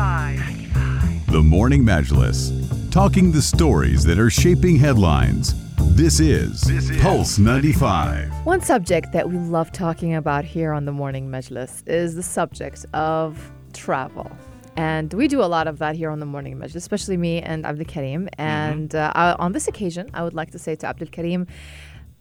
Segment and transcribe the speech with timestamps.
[0.00, 5.52] The Morning Majlis, talking the stories that are shaping headlines.
[5.94, 6.64] This is,
[7.02, 8.32] Pulse 95.
[8.46, 12.86] One subject that we love talking about here on the Morning Majlis is the subject
[12.94, 14.30] of travel.
[14.74, 17.66] And we do a lot of that here on the Morning Majlis, especially me and
[17.66, 18.26] Abdul Karim.
[18.38, 21.46] And uh, I- on this occasion, I would like to say to Abdul Karim,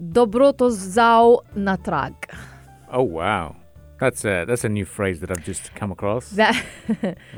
[0.04, 2.14] Dobro to zau natrag.
[2.92, 3.56] Oh wow,
[4.00, 6.32] that's a that's a new phrase that I've just come across.
[6.40, 6.56] That,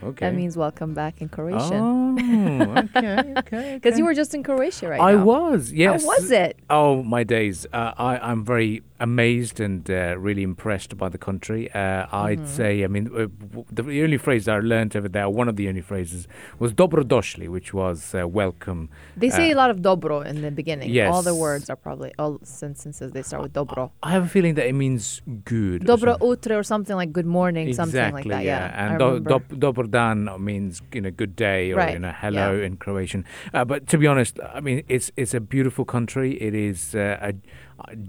[0.04, 0.25] okay.
[0.25, 1.81] that means welcome back in Croatian.
[1.81, 3.72] Oh, okay, okay.
[3.81, 5.23] Because you were just in Croatia right I now.
[5.26, 6.03] was, yes.
[6.03, 6.59] How was it?
[6.70, 7.66] Oh, my days.
[7.73, 11.62] Uh, I, I'm very amazed and uh, really impressed by the country.
[11.73, 12.46] Uh, I'd Mm-hmm.
[12.62, 15.68] say, I mean, uh, w- the only phrase I learned over there, one of the
[15.72, 16.22] only phrases,
[16.62, 18.82] was dobrodošli, which was uh, welcome.
[19.23, 20.90] They say Uh, a lot of dobro in the beginning.
[21.14, 23.84] All the words are probably, all sentences, they start with dobro.
[24.08, 25.22] I have a feeling that it means
[25.56, 25.80] good.
[25.94, 28.44] Dobro utre or something like good morning, something like Exactly, that.
[28.45, 28.81] Yeah.
[28.84, 32.66] And do, dan means you know good day or Right, you know hello yeah.
[32.66, 33.22] in Croatian.
[33.53, 36.30] Uh, but to be honest, I mean it's it's a beautiful country.
[36.47, 37.34] It is uh, a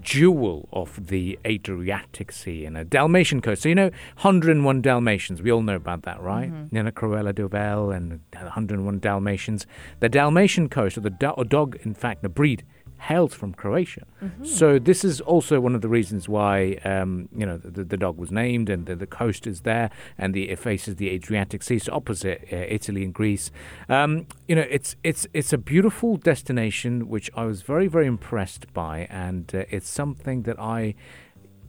[0.01, 3.63] jewel of the Adriatic Sea and a Dalmatian coast.
[3.63, 5.41] So you know 101 Dalmatians.
[5.41, 6.51] We all know about that, right?
[6.51, 6.75] Mm-hmm.
[6.75, 9.65] You know Cruella de Vil and 101 Dalmatians.
[9.99, 12.63] The Dalmatian coast, or the do- or dog, in fact, the breed
[13.09, 14.05] hails from Croatia.
[14.23, 14.45] Mm-hmm.
[14.45, 18.17] So this is also one of the reasons why um, you know the, the dog
[18.17, 21.79] was named, and the, the coast is there, and the, it faces the Adriatic Sea,
[21.79, 23.51] so opposite uh, Italy and Greece.
[23.89, 24.11] Um,
[24.49, 28.95] you know, it's it's it's a beautiful destination which I was very very impressed by,
[29.25, 30.95] and uh, it's something that I.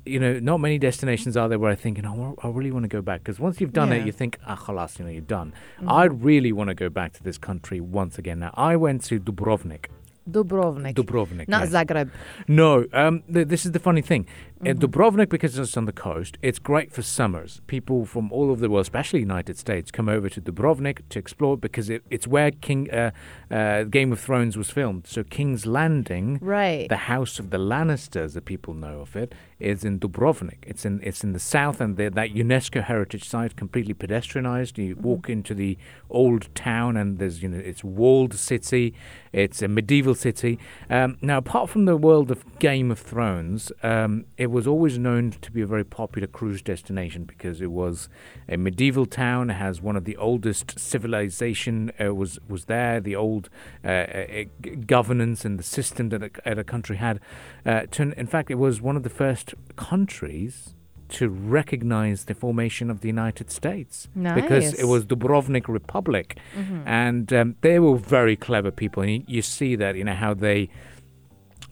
[0.06, 2.84] You know, not many destinations are there where I think, you know, I really want
[2.84, 4.00] to go back because once you've done Yeah.
[4.00, 5.54] it, you think, ah, khalas, you know, you're done.
[6.00, 8.38] I really want to go back to this country once again.
[8.40, 9.86] Now, I went to Dubrovnik.
[10.30, 10.94] Dubrovnik.
[10.94, 11.68] Dubrovnik, Not.
[11.68, 12.10] Zagreb.
[12.48, 14.26] No, um, th- this is the funny thing.
[14.26, 14.30] Uh,
[14.64, 14.78] Mm-hmm.
[14.82, 17.60] Dubrovnik, because it's on the coast, it's great for summers.
[17.66, 21.58] People from all over the world, especially United States, come over to Dubrovnik to explore
[21.58, 23.10] because it, it's where King uh,
[23.50, 25.06] uh, Game of Thrones was filmed.
[25.06, 26.88] So King's Landing, Right.
[26.88, 30.58] the house of the Lannisters, the people know of it, is in Dubrovnik.
[30.62, 34.78] It's in it's in the south, and the, that UNESCO heritage site, completely pedestrianized.
[34.78, 35.78] You walk into the
[36.10, 38.94] old town, and there's you know it's walled city.
[39.32, 40.58] It's a medieval city.
[40.88, 45.32] Um, now, apart from the world of Game of Thrones, um, it was always known
[45.32, 48.08] to be a very popular cruise destination because it was
[48.48, 49.50] a medieval town.
[49.50, 53.00] It has one of the oldest civilization uh, was was there.
[53.00, 53.48] The old
[53.84, 54.44] uh, uh,
[54.86, 57.20] governance and the system that a, that a country had.
[57.66, 59.43] Uh, to, in fact, it was one of the first
[59.76, 60.74] countries
[61.10, 64.86] to recognize the formation of the United States because it Nice.
[64.86, 66.38] was Dubrovnik Republic,
[66.86, 69.02] and um, they were very clever people.
[69.02, 70.70] And you, you see that you know how they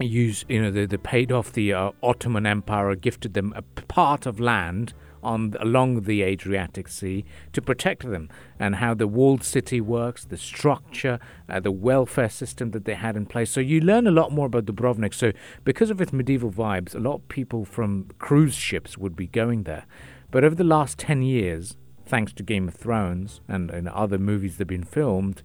[0.01, 4.27] use you know they, they paid off the uh, Ottoman Empire, gifted them a part
[4.27, 8.29] of land on along the Adriatic Sea to protect them,
[8.59, 11.19] and how the walled city works, the structure,
[11.49, 13.51] uh, the welfare system that they had in place.
[13.51, 15.15] So you learn a lot more about Dubrovnik.
[15.15, 15.33] So
[15.65, 19.65] because of its medieval vibes, a lot of people from cruise ships would be going
[19.65, 19.87] there.
[20.31, 24.57] But over the last ten years, thanks to Game of Thrones and, and other movies
[24.57, 25.43] that have been filmed,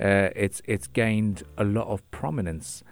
[0.00, 2.82] uh, it's it's gained a lot of prominence.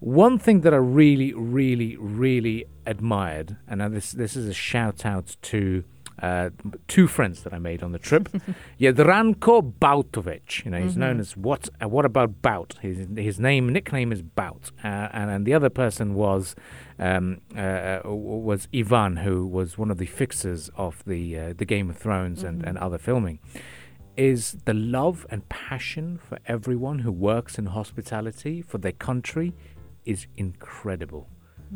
[0.00, 5.04] One thing that I really, really, really admired, and now this this is a shout
[5.04, 5.82] out to
[6.22, 6.50] uh,
[6.86, 8.28] two friends that I made on the trip.
[8.80, 11.68] Jadranko Bautovic, you know, he's known as what?
[11.82, 12.76] Uh, what about Bout?
[12.80, 16.54] His his name nickname is Bout, uh, and and the other person was
[16.98, 21.64] um, uh, uh, was Ivan, who was one of the fixers of the uh, the
[21.64, 23.38] Game of Thrones and, and other filming
[24.16, 29.54] is the love and passion for everyone who works in hospitality for their country
[30.04, 31.28] is incredible.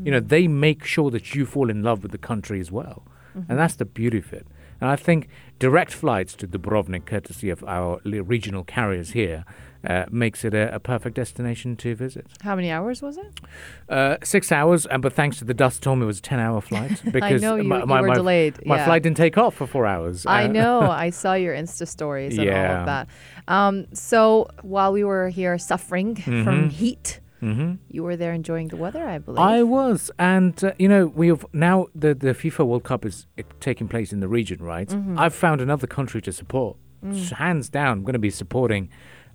[0.04, 3.04] You know, they make sure that you fall in love with the country as well.
[3.34, 4.46] And that's the beauty of it.
[4.80, 5.28] And I think
[5.58, 9.44] direct flights to Dubrovnik, courtesy of our regional carriers here,
[9.86, 12.26] uh, makes it a, a perfect destination to visit.
[12.42, 13.40] How many hours was it?
[13.88, 17.00] Uh, six hours, and but thanks to the dust storm, it was a ten-hour flight
[17.10, 18.84] because know you- my, you my, were my- delayed, My yeah.
[18.84, 20.26] flight didn't take off for four hours.
[20.26, 20.80] I Uh, know.
[21.06, 23.08] I saw your Insta stories and all of that.
[23.48, 27.78] Um, so while we were here suffering from heat, mhm.
[27.88, 29.38] you were there enjoying the weather, I believe.
[29.38, 33.26] I was, and uh, you know, we have now the the FIFA World Cup is
[33.60, 34.88] taking place in the region, right?
[34.88, 35.18] Mm-hmm.
[35.18, 36.76] I've found another country to support.
[37.04, 37.32] Mm.
[37.32, 38.88] Hands down, I'm going to be supporting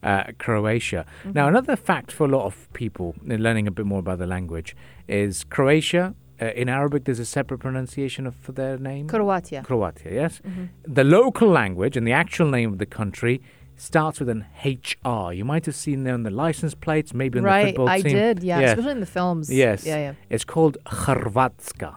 [0.03, 1.05] uh, Croatia.
[1.19, 1.31] Mm-hmm.
[1.33, 4.27] Now, another fact for a lot of people in learning a bit more about the
[4.27, 4.75] language
[5.07, 6.15] is Croatia.
[6.39, 9.07] Uh, in Arabic, there's a separate pronunciation of for their name.
[9.07, 9.63] Croatia.
[9.65, 10.39] Croatia, yes.
[10.47, 10.93] Mm-hmm.
[10.93, 13.41] The local language and the actual name of the country
[13.77, 15.31] starts with an HR.
[15.33, 18.01] You might have seen there on the license plates, maybe on the Right, football I
[18.01, 18.13] team.
[18.13, 19.51] did, yeah, especially in the films.
[19.53, 19.85] Yes.
[19.85, 20.13] Yeah, yeah.
[20.29, 21.95] It's called Hrvatska.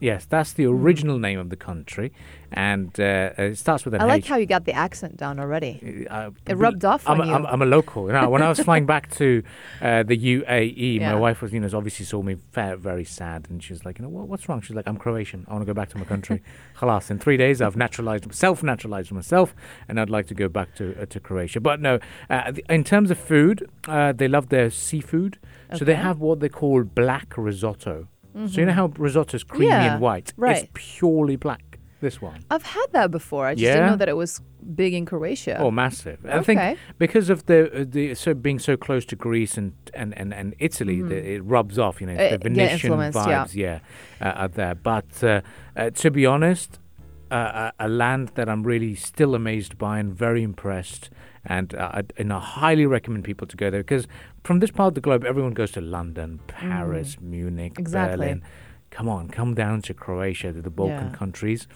[0.00, 2.12] Yes, that's the original name of the country,
[2.52, 4.28] and uh, it starts with an I like H.
[4.28, 6.06] how you got the accent down already.
[6.08, 7.34] Uh, It rubbed off I'm, on a- you.
[7.36, 8.06] I'm, I'm a local.
[8.06, 9.42] You know, when I was flying back to
[9.82, 11.12] uh, the UAE, Yeah.
[11.12, 14.02] my wife was, you know, obviously saw me very, sad, and she was like, you
[14.04, 14.60] know, what, what's wrong?
[14.60, 15.44] She's like, I'm Croatian.
[15.48, 16.42] I want to go back to my country.
[16.80, 19.54] Halas, in three days, I've naturalized, self-naturalized myself,
[19.88, 21.60] and I'd like to go back to uh, to Croatia.
[21.60, 21.98] But no,
[22.30, 25.38] uh, the- in terms of food, uh, they love their seafood,
[25.76, 28.08] so they have what they call black risotto.
[28.46, 29.82] So you know how risotto's creamy Mm-hmm.
[29.84, 30.32] Yeah, and white?
[30.36, 30.56] right.
[30.64, 31.62] It's purely black.
[32.00, 32.44] This one.
[32.48, 33.44] I've had that before.
[33.48, 34.40] I just didn't know that it was
[34.76, 35.56] big in Croatia.
[35.58, 36.24] Oh, massive!
[36.24, 40.16] I think because of the uh, the so being so close to Greece and and
[40.16, 42.00] and, and Italy, the, it rubs off.
[42.00, 43.44] You know, Uh, the Venetian influenced, yeah.
[43.44, 43.78] vibes, yeah,
[44.20, 44.76] uh, are there.
[44.76, 45.40] But uh,
[45.76, 46.78] uh, to be honest,
[47.32, 51.10] uh, a, a land that I'm really still amazed by and very impressed,
[51.48, 54.06] and uh, I'd- and I highly recommend people to go there because
[54.44, 57.78] from this part of the globe, everyone goes to London, Paris, Munich, Mm.
[57.78, 58.16] Exactly.
[58.26, 58.42] Berlin.
[58.90, 61.14] Come on, come down to Croatia, to the Balkan Yeah.
[61.16, 61.68] countries,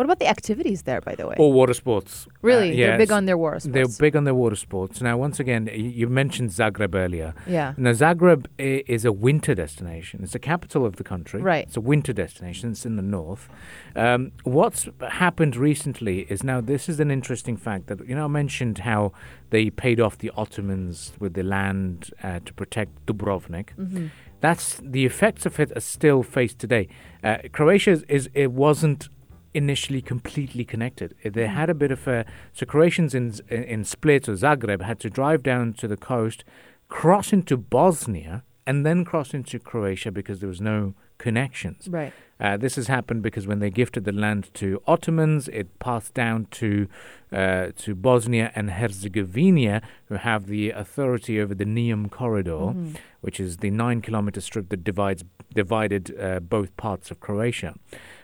[0.00, 1.34] What about the activities there, by the way?
[1.38, 2.26] or water sports.
[2.40, 2.72] really?
[2.72, 3.74] Uh, They're big on their water sports.
[3.74, 5.02] They're big on their water sports.
[5.02, 7.34] Now, once again, you mentioned Zagreb earlier.
[7.46, 7.74] Yeah.
[7.76, 10.20] Now, Zagreb is a winter destination.
[10.22, 11.42] It's the capital of the country.
[11.42, 11.66] Right.
[11.66, 12.70] It's a winter destination.
[12.70, 13.50] It's in the north.
[13.94, 18.28] Um, what's happened recently is now this is an interesting fact that you know I
[18.28, 19.12] mentioned how
[19.50, 23.74] they paid off the Ottomans with the land uh, to protect Dubrovnik.
[23.78, 24.06] Mm-hmm.
[24.40, 26.88] That's the effects of it are still faced today.
[27.22, 29.10] Uh, Croatia is, is it wasn't
[29.54, 31.14] initially completely connected.
[31.24, 34.98] Uh, They had a bit of a so Croatians in in Split or Zagreb had
[35.00, 36.44] to drive down to the coast,
[36.88, 41.88] cross into Bosnia, and then cross into Croatia because there was no connections.
[41.88, 42.12] Right.
[42.40, 46.46] Uh, this has happened because when they gifted the land to Ottomans, it passed down
[46.52, 46.88] to
[47.32, 52.94] uh, to Bosnia and Herzegovina, who have the authority over the Neum corridor, Mm-hmm.
[53.20, 55.22] which is the nine-kilometer strip that divides
[55.54, 57.74] divided uh, both parts of Croatia.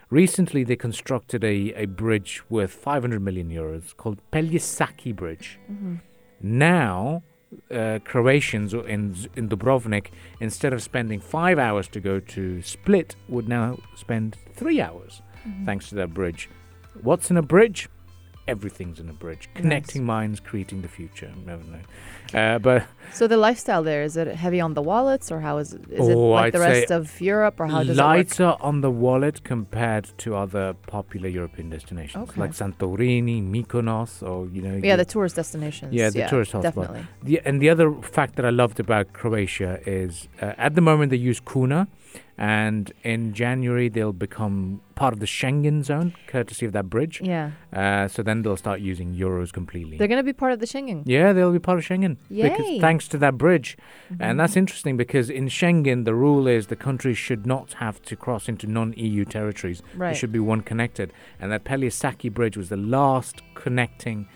[0.09, 5.59] Recently, they constructed a, a bridge worth 500 million euros called Pelješaci Bridge.
[5.71, 5.95] Mm-hmm.
[6.41, 7.23] Now,
[7.71, 10.07] uh, Croatians in in Dubrovnik,
[10.39, 15.65] instead of spending five hours to go to Split, would now spend three hours, Mm-hmm.
[15.65, 16.49] thanks to that bridge.
[17.01, 17.87] What's in a bridge?
[18.47, 19.49] Everything's in a bridge.
[19.55, 21.31] Connecting minds, creating the future.
[21.45, 22.39] Never know.
[22.39, 25.73] Uh, but So the lifestyle there is it heavy on the wallets, or how is
[25.73, 25.81] it?
[25.89, 28.07] Is it Oh, like I'd the rest of Europe, or how does it work?
[28.07, 32.41] lighter on the wallet compared to other popular European destinations Okay.
[32.41, 34.79] like Santorini, Mykonos, or you know.
[34.83, 35.93] Yeah, the tourist destinations.
[35.93, 36.61] Yeah, the tourist hotspot.
[36.63, 37.03] Definitely.
[37.23, 41.09] The, and the other fact that I loved about Croatia is uh, at the moment
[41.11, 41.87] they use kuna,
[42.37, 47.21] and in January they'll become part of the Schengen zone, courtesy of that bridge.
[47.23, 49.97] Yeah, Uh, so then they'll start using euros completely.
[49.97, 51.03] they're going to be part of the Schengen.
[51.05, 52.49] yeah, they'll be part of Schengen Yay.
[52.49, 52.57] Mm-hmm.
[52.57, 53.77] because thanks to that bridge.
[54.19, 58.15] And that's interesting because in Schengen the rule is the countries should not have to
[58.15, 59.81] cross into non-EU territories.
[59.93, 60.15] They Right.
[60.15, 61.11] should be one connected.
[61.39, 64.27] And that Pelješaci bridge was the last connecting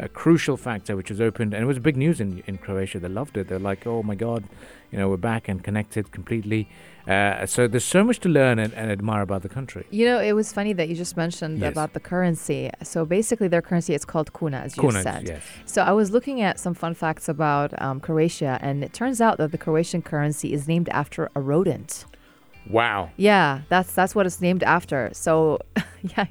[0.00, 2.98] uh, crucial factor which was opened and it was big news in, in Croatia.
[3.00, 3.48] They loved it.
[3.48, 4.44] They're like, oh my God,
[4.90, 6.68] you know, we're back and connected completely.
[7.06, 9.86] Uh, so there's so much to learn and, and admire about the country.
[9.90, 11.72] You know, it was funny that you just mentioned Yes.
[11.72, 12.70] about the currency.
[12.82, 15.26] So basically, their currency is called kuna, as you said.
[15.26, 15.42] yes.
[15.64, 19.38] So I was looking at some fun facts about um, Croatia, and it turns out
[19.38, 22.04] that the Croatian currency is named after a rodent.
[22.68, 23.10] Wow.
[23.16, 25.08] Yeah, that's that's what it's named after.
[25.14, 25.60] So,
[26.02, 26.26] yeah,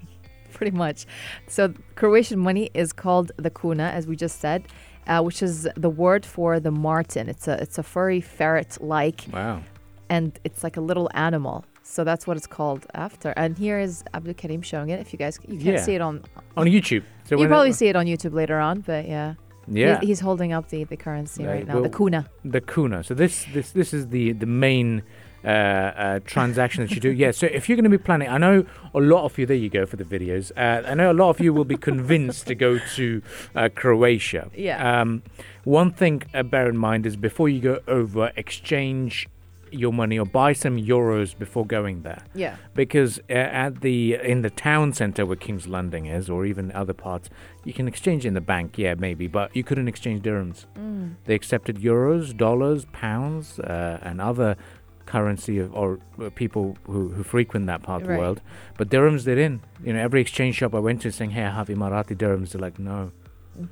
[0.54, 1.06] pretty much.
[1.48, 4.64] So Croatian money is called the kuna, as we just said,
[5.08, 7.30] uh, which is the word for the marten.
[7.30, 9.62] It's a it's a furry ferret-like, Wow.
[10.10, 11.66] and it's like a little animal.
[11.84, 13.30] So that's what it's called after.
[13.38, 15.00] And here is Abdul Karim showing it.
[15.00, 15.82] If you guys you can't Yeah.
[15.82, 16.24] see it on,
[16.58, 17.04] On YouTube.
[17.24, 18.82] So you probably it- see it on YouTube later on.
[18.82, 19.36] But yeah,
[19.68, 20.00] Yeah.
[20.00, 22.26] he's, he's holding up the the currency Right, right now, the kuna.
[22.44, 23.04] the kuna.
[23.04, 25.02] So this this this is the the main
[25.44, 27.10] uh, uh, transaction that you do.
[27.12, 27.32] Yeah.
[27.32, 29.46] So if you're going to be planning, I know a lot of you.
[29.46, 30.52] There you go for the videos.
[30.58, 33.22] Uh, I know a lot of you will be convinced to go to
[33.56, 34.50] uh, Croatia.
[34.56, 35.02] Yeah.
[35.02, 35.24] Um,
[35.64, 39.28] one thing uh, bear in mind is before you go over, exchange
[39.70, 42.56] your money or buy some euros before going there Yeah.
[42.74, 46.94] because uh, at the in the town center where King's Landing is, or even other
[46.94, 47.30] parts,
[47.66, 50.68] you can exchange in the bank, yeah, maybe, but you couldn't exchange dirhams.
[50.80, 51.16] Mm.
[51.26, 54.56] They accepted euros, dollars, pounds, uh, and other
[55.08, 58.16] currency of, or uh, people who, who frequent that part of Right.
[58.16, 58.42] the world.
[58.78, 59.62] But dirhams they didn't.
[59.84, 62.62] You know, every exchange shop I went to saying, "Hey, I have Emirati dirhams." They're
[62.62, 63.12] like, "No."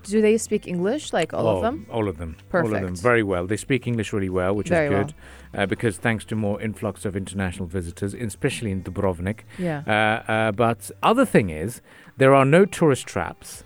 [0.03, 1.85] Do they speak English like all Oh, of them?
[1.91, 2.35] All of them.
[2.49, 2.69] Perfect.
[2.73, 2.95] All of them.
[2.95, 3.45] Very well.
[3.45, 5.13] They speak English really well, which Very is good.
[5.53, 9.41] Uh, because thanks to more influx of international visitors, especially in Dubrovnik.
[9.59, 9.83] Yeah.
[9.85, 11.81] Uh, uh, but other thing is,
[12.17, 13.63] there are no tourist traps.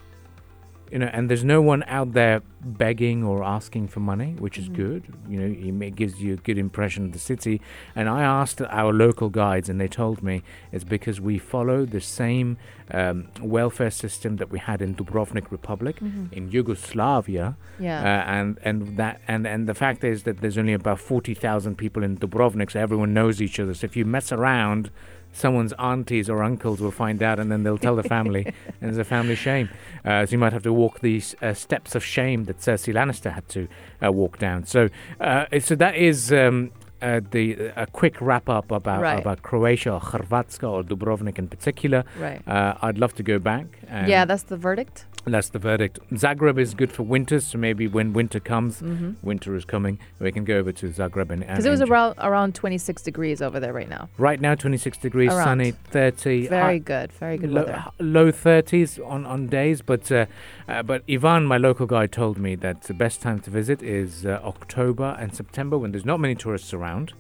[0.92, 4.68] You know, and there's no one out there begging or asking for money, which is
[4.70, 5.04] good.
[5.28, 7.62] You know, it gives you a good impression of the city.
[7.96, 12.02] And I asked our local guides, and they told me it's because we follow the
[12.02, 12.58] same
[12.92, 17.56] um, welfare system that we had in Dubrovnik Republic, in Yugoslavia.
[17.80, 18.02] Yeah.
[18.02, 21.78] Uh, and and that and and the fact is that there's only about forty thousand
[21.78, 23.74] people in Dubrovnik, so everyone knows each other.
[23.74, 24.92] So if you mess around,
[25.34, 28.98] someone's aunties or uncles will find out, and then they'll tell the family, and there's
[28.98, 29.70] a family shame.
[30.06, 33.34] Uh, so you might have to walk these uh, steps of shame that Cersei Lannister
[33.34, 33.68] had to
[34.04, 34.66] uh, walk down.
[34.66, 36.32] So uh, so that is.
[36.34, 36.72] Um,
[37.02, 39.20] uh, the a quick wrap up about Right.
[39.20, 42.04] about Croatia or Hrvatska or Dubrovnik in particular.
[42.20, 42.46] Right.
[42.46, 43.68] Uh, I'd love to go back.
[43.88, 45.06] And yeah, that's the verdict.
[45.32, 46.00] That's the verdict.
[46.14, 49.12] Zagreb is good for winters, so maybe when winter comes, Mm-hmm.
[49.22, 52.56] winter is coming, we can go over to Zagreb and Because it was around around
[52.56, 54.10] 26 degrees over there right now.
[54.18, 55.44] right now 26 degrees, Around.
[55.46, 56.48] sunny, 30.
[56.48, 57.12] Very uh, good.
[57.14, 57.86] Very good low, weather.
[58.00, 60.26] low 30s on, on days, but uh,
[60.68, 64.26] uh, but Ivan, my local guy, told me that the best time to visit is
[64.26, 67.14] uh, October and September when there's not many tourists around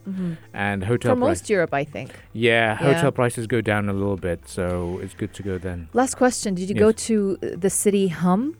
[0.53, 1.41] and hotel For prices.
[1.41, 2.11] most Europe, I think.
[2.33, 2.75] Yeah, Yeah.
[2.93, 5.89] hotel prices go down a little bit, so it's good to go then.
[5.93, 6.79] Last question: Did you Yes.
[6.85, 8.55] go to the city Hum,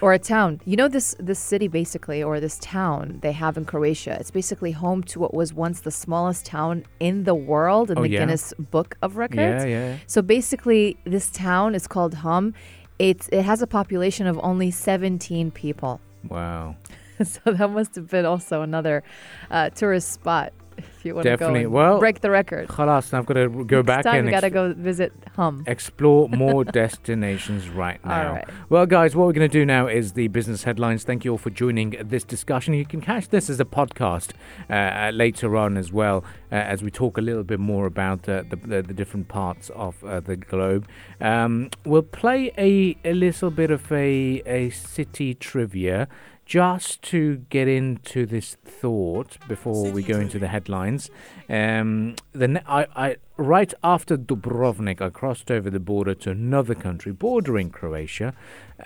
[0.00, 0.60] or a town?
[0.64, 4.16] You know this this city basically, or this town they have in Croatia.
[4.20, 8.02] It's basically home to what was once the smallest town in the world in Oh,
[8.02, 8.20] the yeah?
[8.20, 9.64] Guinness Book of Records.
[9.64, 9.96] Yeah, yeah.
[10.06, 12.54] So basically, this town is called Hum.
[12.98, 16.00] It's it has a population of only 17 people.
[16.28, 16.76] Wow.
[17.22, 19.02] so that must have been also another
[19.50, 21.66] uh, tourist spot if you want to go Definitely.
[21.66, 22.68] Well, break the record.
[22.68, 25.64] Khalas, I've got to go Next back time and we gotta go visit Hum.
[25.66, 28.32] explore more destinations right now.
[28.34, 28.48] right.
[28.68, 31.04] Well, guys, what we're going to do now is the business headlines.
[31.04, 32.74] Thank you all for joining this discussion.
[32.74, 34.32] You can catch this as a podcast
[34.70, 38.28] uh, uh, later on as well, uh, as we talk a little bit more about
[38.28, 40.88] uh, the, the the different parts of uh, the globe.
[41.20, 46.08] Um, we'll play a, a little bit of a a city trivia.
[46.46, 51.10] Just to get into this thought before we go into the headlines,
[51.48, 56.76] um, the ne- I, I right after Dubrovnik, I crossed over the border to another
[56.76, 58.32] country bordering Croatia,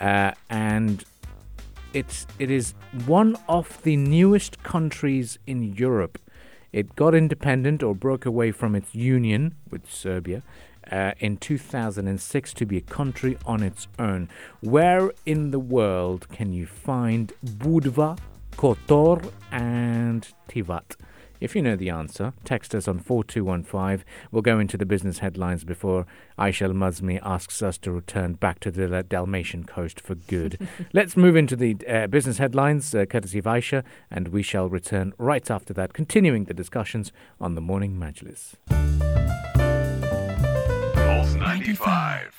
[0.01, 1.05] uh, and
[1.93, 2.73] it's it is
[3.05, 6.19] one of the newest countries in Europe.
[6.73, 10.43] It got independent or broke away from its union with Serbia
[10.91, 14.29] uh, in 2006 to be a country on its own.
[14.61, 18.19] Where in the world can you find Budva,
[18.53, 20.97] Kotor, and Tivat?
[21.41, 24.05] If you know the answer, text us on 4215.
[24.31, 26.07] We'll go into the business headlines before
[26.39, 30.69] Aisha Al Mazmi asks us to return back to the Dalmatian coast for good.
[30.93, 35.15] Let's move into the uh, business headlines, uh, courtesy of Aisha, and we shall return
[35.17, 37.11] right after that, continuing the discussions
[37.41, 39.60] on the Morning Majlis.
[41.11, 42.31] Pulse 95.